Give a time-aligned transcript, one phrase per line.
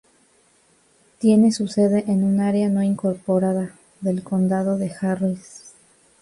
[1.19, 5.73] Tiene su sede en un área no incorporada del Condado de Harris.